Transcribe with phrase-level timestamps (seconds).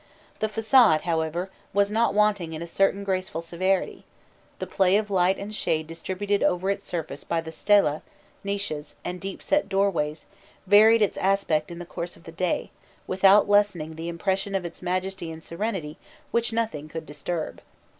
[0.39, 4.03] The façade, however, was not wanting in a certain graceful severity:
[4.57, 8.01] the play of light and shade distributed over its surface by the stelæ,
[8.43, 10.25] niches, and deep set doorways,
[10.65, 12.71] varied its aspect in the course of the day,
[13.05, 15.99] without lessening the impression of its majesty and serenity
[16.31, 17.61] which nothing could disturb.